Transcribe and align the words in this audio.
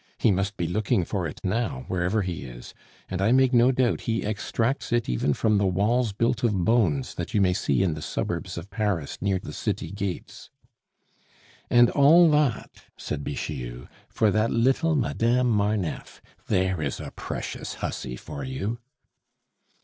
He 0.17 0.31
must 0.31 0.57
be 0.57 0.65
looking 0.67 1.05
for 1.05 1.27
it 1.27 1.39
now, 1.43 1.85
wherever 1.87 2.23
he 2.23 2.43
is, 2.45 2.73
and 3.07 3.21
I 3.21 3.31
make 3.31 3.53
no 3.53 3.71
doubt 3.71 4.01
he 4.09 4.23
extracts 4.25 4.91
it 4.91 5.07
even 5.07 5.35
from 5.35 5.59
the 5.59 5.67
walls 5.67 6.11
built 6.11 6.43
of 6.43 6.65
bones 6.65 7.13
that 7.13 7.35
you 7.35 7.39
may 7.39 7.53
see 7.53 7.83
in 7.83 7.93
the 7.93 8.01
suburbs 8.01 8.57
of 8.57 8.71
Paris 8.71 9.19
near 9.21 9.37
the 9.37 9.53
city 9.53 9.91
gates" 9.91 10.49
"And 11.69 11.91
all 11.91 12.31
that," 12.31 12.71
said 12.97 13.23
Bixiou, 13.23 13.87
"for 14.09 14.31
that 14.31 14.49
little 14.49 14.95
Madame 14.95 15.51
Marneffe! 15.51 16.19
There 16.47 16.81
is 16.81 16.99
a 16.99 17.11
precious 17.15 17.75
hussy 17.75 18.15
for 18.15 18.43
you!" 18.43 18.79